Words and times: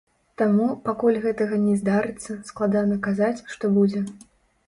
Таму, 0.41 0.67
пакуль 0.87 1.17
гэтага 1.25 1.59
не 1.65 1.75
здарыцца, 1.81 2.37
складана 2.49 2.99
казаць, 3.09 3.43
што 3.57 3.71
будзе. 3.77 4.01